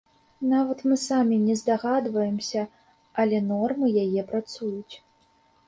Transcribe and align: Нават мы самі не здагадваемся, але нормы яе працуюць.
Нават 0.53 0.79
мы 0.93 0.95
самі 1.09 1.37
не 1.41 1.57
здагадваемся, 1.59 2.65
але 3.21 3.45
нормы 3.53 3.93
яе 4.07 4.21
працуюць. 4.35 4.95